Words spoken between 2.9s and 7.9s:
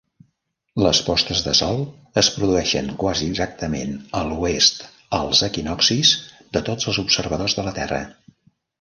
quasi exactament a l'oest als equinoccis de tots els observadors de la